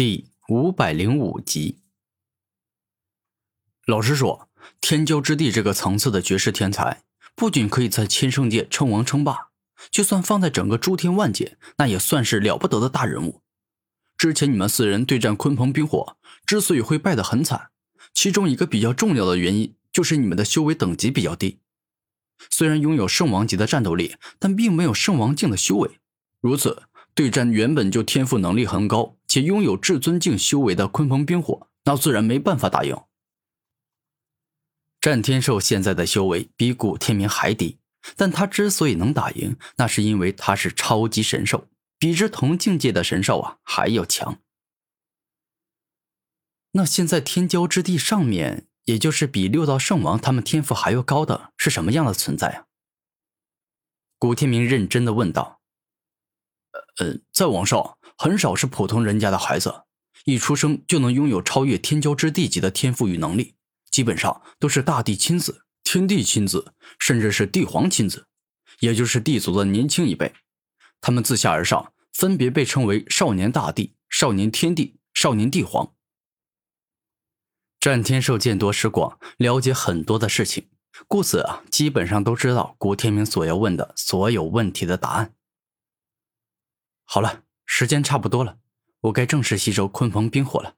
[0.00, 1.82] 第五百零五集。
[3.84, 4.48] 老实说，
[4.80, 7.02] 天骄之地这个层次的绝世天才，
[7.34, 9.50] 不仅可以在千圣界称王称霸，
[9.90, 13.42] 就算放在整个诸天万界，那也算是了不得的大人物。
[14.16, 17.68] 之前你们四人对战鲲鹏冰火，之所以会败得很惨，
[18.14, 21.60] 其中一个比较重要的原因就是你们的修为等级比较低。
[22.48, 26.00] 虽然拥有圣王级的战斗力，但并没有圣王境的修为。
[26.40, 32.96] 如此对战原本就天赋能力很高且拥有至尊境修为的鲲鹏冰火，那自然没办法打赢。
[35.00, 37.78] 战天兽现在的修为比古天明还低，
[38.16, 44.40] 但他之所以能打赢，那是因为他是超级神兽，比之同境界的神兽啊还要强。
[46.72, 52.66] 那现在天骄之地上面，也就是比六道圣王他们天赋还要高的是什么样的存在啊？
[54.18, 55.60] 古天明认真的问道。
[56.98, 59.84] 呃，在网上很少是普通人家的孩子，
[60.26, 63.54] 一出生就能拥有超越天骄之地级的天赋与能力，
[63.90, 68.26] 基本上都是大帝亲子、天帝亲子，甚至是帝皇亲子，
[68.80, 70.34] 也就是帝族的年轻一辈。
[71.00, 75.94] 他们自下而上，分别被称为少年大帝、少年天帝、少年帝皇。
[77.80, 80.68] 战天兽见多识广，了解很多的事情，
[81.08, 85.32] 故此啊，基本上都知道古天明所要问的所有问题的答案。
[87.06, 87.44] 好了，
[87.80, 88.58] 时间差不多了，
[89.04, 90.76] 我该正式吸收鲲鹏冰火了。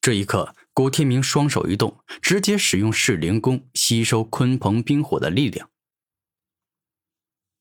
[0.00, 5.70] 这一刻，古天明双手一动，直接使用噬灵功吸收鲲鹏冰火的力量。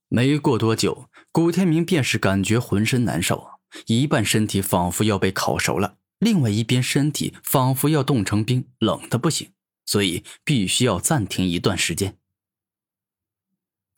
[0.08, 9.52] 没过多久，古天明便是感觉浑身难受，一半身体仿佛要被烤熟了，另外一边身体仿佛要冻成冰，冷的不行，
[9.84, 12.20] 所以必须要暂停一段时间。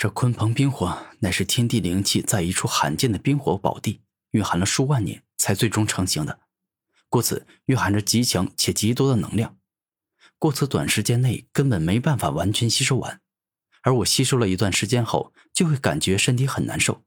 [0.01, 6.39] 这鲲鹏冰火乃是天地灵气在一处罕见的冰火宝地蕴含了数万年才最终成型的，
[7.07, 9.59] 故此蕴含着极强且极多的能量，
[10.39, 13.21] 过此短时间内根本没办法完全吸收完，
[13.83, 17.03] 而我吸收了一段时间后，就会感觉身体很难受，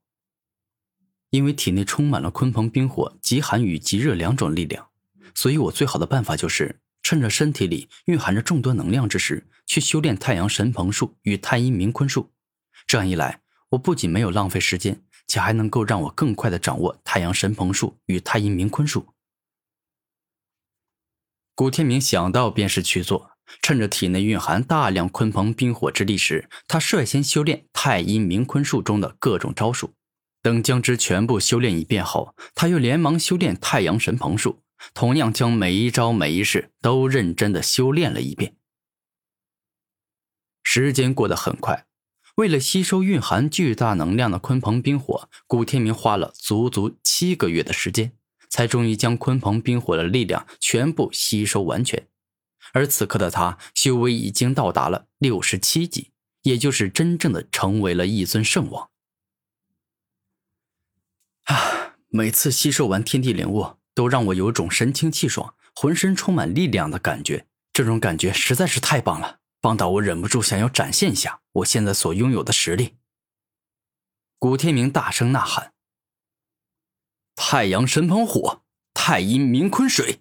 [1.30, 4.90] 因为体内充满了鲲鹏冰火极寒与极热两种力量，
[5.34, 12.30] 所以我最好的办法就是趁着身体里蕴含着众多能量之时，去修炼太阳神鹏术与太阴明坤术。
[12.86, 13.40] 这样一来，
[13.70, 19.08] 我不仅没有浪费时间，且还能够让我更快的掌握太阳神鹏术与太阴明坤术。
[21.54, 23.30] 古天明想到便是去做，
[23.62, 29.94] 趁着体内蕴含大量鲲鹏冰火之力时，他率先修炼太阴明坤术中的各种招数。
[30.42, 34.62] 等将之全部修炼一遍后，他又连忙修炼太阳神鹏术，
[34.92, 38.56] 同样将每一招每一式都认真的修炼了一遍。
[40.62, 41.86] 时间过得很快。
[42.36, 48.12] 为了吸收蕴含巨大能量的鲲鹏冰火，古天明花了足足七个月的时间，
[48.48, 52.08] 才终于将鲲鹏冰火的力量全部吸收完全。
[52.72, 56.10] 而此刻的他，修为已经到达了六十七级，
[56.42, 58.90] 也就是真正的成为了一尊圣王。
[61.44, 61.94] 啊！
[62.08, 69.40] 每次吸收完天地灵物，都让我有种神清气爽、浑身充满力量的感觉，这种感觉实在是太棒了。
[69.64, 72.96] 帮到我忍不住想要展现一下我现在所拥有的实力。
[74.38, 75.72] 古天明大声呐喊
[77.34, 78.60] ：“太阳神喷火，
[78.92, 80.20] 太阴明坤水。”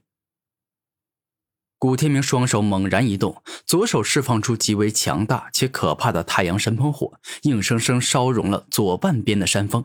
[1.78, 9.84] 古天明双手猛然一动，左手释放出极为强大且可怕的太阳神喷火，硬生生烧融了左半边的山峰；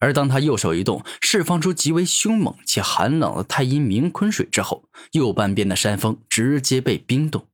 [0.00, 7.46] 而当他右手一动，释放出极为凶猛且寒冷的太阴明坤水之后，右半边的山峰直接被冰冻。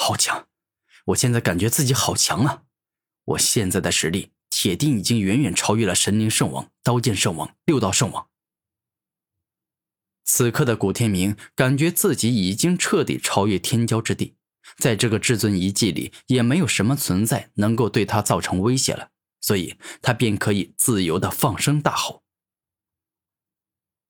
[0.00, 0.46] 好强！
[1.06, 2.62] 我现在感觉自己好强啊！
[3.24, 8.28] 我现在的实力，铁定已经远远超越了神灵圣王、刀剑圣王、六道圣王。
[10.24, 14.36] 此刻的古天明感觉自己已经彻底超越天骄之地，
[14.76, 19.10] 在这个至尊遗迹里，也没有什么存在能够对他造成威胁了，
[19.40, 22.22] 所以他便可以自由的放声大吼。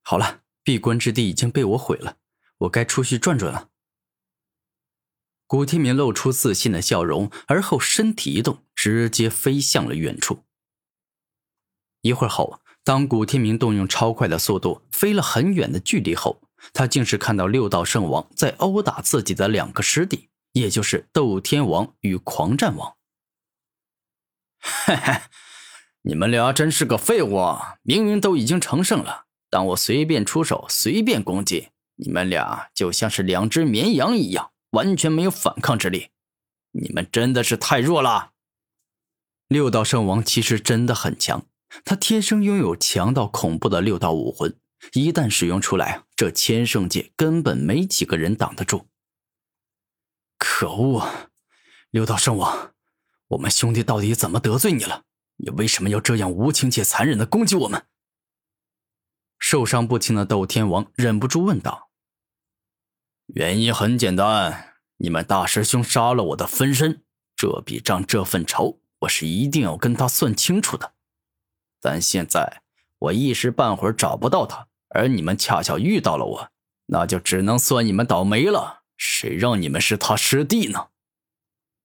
[0.03, 2.19] 好了，闭关之地已经被我毁了，
[2.59, 3.71] 我该出去转转了。
[5.49, 10.45] 古天明露出自信的笑容，而后身体一动，直接飞向了远处。
[12.03, 16.43] 一会儿后，当古天明动用超快的速度飞了很远的距离后，
[16.75, 22.97] 他竟是看到六道圣王在殴打自己的两个师弟，也就是斗天王与狂战王。
[24.61, 25.23] 嘿嘿，
[26.03, 27.37] 你们俩真是个废物！
[27.37, 34.51] 啊明明都已经成圣了，当我随便出手、随便攻击，你们俩就像是两只绵羊一样。
[34.71, 36.11] 完全没有反抗之力，
[36.73, 38.33] 你们真的是太弱了。
[39.49, 41.47] 六道圣王其实真的很强，
[41.85, 44.55] 他天生拥有强到恐怖的六道武魂，
[44.93, 48.89] 一旦使用出来，这千圣界根本没几个人挡得住。
[50.37, 51.31] 可恶啊，
[51.91, 52.75] 六道圣王，
[53.29, 55.05] 我们兄弟到底怎么得罪你了？
[55.37, 57.87] 你为什么要这样无情且残忍的攻击我们？
[59.39, 61.88] 受伤不轻的斗天王忍不住问道
[63.35, 67.05] ：“原因很简单，你们大师兄杀了我的分身，
[67.37, 70.95] 这笔账、这份仇，我是一定要跟他算清楚的。
[71.79, 72.63] 但现在
[72.99, 76.51] 我一时半会儿找不到他，而你们恰巧遇到了我，
[76.87, 78.85] 那就只能算你们倒霉了。
[78.97, 80.89] 谁让你们是他师弟呢？”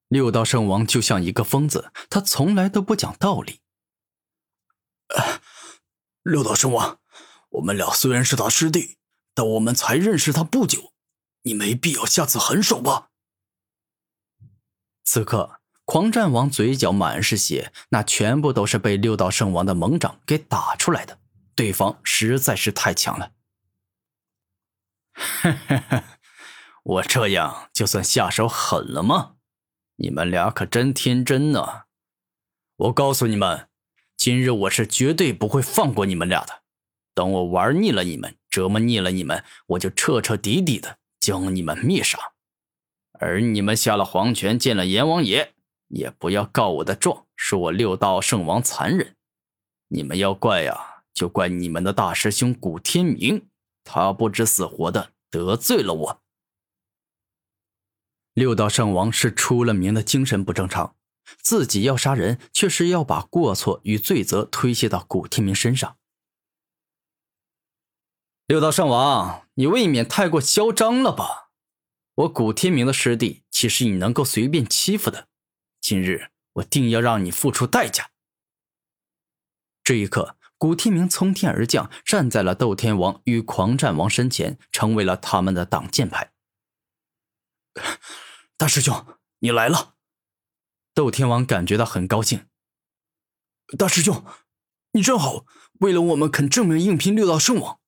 [0.07, 3.59] 六道圣王就像一个疯子，他从来都不讲道理。
[6.23, 6.99] 六道圣王，
[7.49, 8.97] 我们俩虽然是他师弟，
[9.35, 10.92] 但我们才认识他不久，
[11.43, 13.09] 你没必要下此狠手吧？
[15.03, 21.19] 此刻，狂战王嘴角满是血，那全部都是被六道圣王的猛掌给打出来的。
[21.55, 23.31] 对方实在是太强了。
[26.83, 29.35] 我这样就算下手狠了吗？
[29.97, 31.83] 你们俩可真天真呢！
[32.77, 33.69] 我告诉你们，
[34.17, 36.63] 今日我是绝对不会放过你们俩的。
[37.13, 42.19] 等我玩腻了你们，折磨腻了你们，我就彻彻底底的将你们灭杀。
[43.13, 45.53] 而你们下了黄泉，见了阎王爷，
[45.87, 49.15] 也不要告我的状，说我六道圣王残忍。
[49.87, 53.47] 你们要怪呀，就怪你们的大师兄古天明，
[53.85, 56.21] 他不知死活的得罪了我。
[58.33, 60.97] 六道圣王是出了名的精神不正常，
[61.41, 65.95] 自己要杀人，却是要把过错与罪责推卸到古天明身上。
[68.53, 71.49] 六道圣王，你未免太过嚣张了吧？
[72.13, 75.27] 我古天明的师弟，岂是你能够随便欺负的？
[75.81, 78.11] 今日我定要让你付出代价！
[79.83, 86.31] 这一刻，古天明从天而降，站在了斗天王与狂战王身前，成为了他们的挡箭牌。
[88.55, 89.95] 大师兄，你来了！
[90.93, 92.45] 斗天王感觉到很高兴。
[93.79, 94.23] 大师兄，
[94.91, 95.47] 你真好，
[95.79, 97.79] 为了我们肯正面硬拼六道圣王。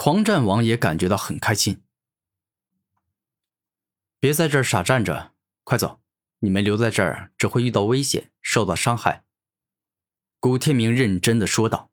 [0.00, 1.82] 狂战王也感觉到很开心。
[4.20, 5.34] 别在这儿傻站着，
[5.64, 6.00] 快走！
[6.38, 9.24] 你们留在这儿只会遇到危险，受到伤害。
[10.38, 11.90] 古天明认真的说道。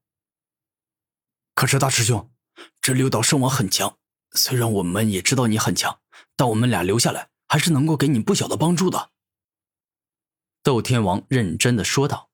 [1.56, 2.32] 可是大师兄，
[2.80, 3.98] 这六道圣王很强，
[4.34, 6.00] 虽然我们也知道你很强。
[6.36, 9.14] 但我们俩留下来，还是能够给你不小的帮助的。”
[10.62, 12.30] 斗天王认真的说道。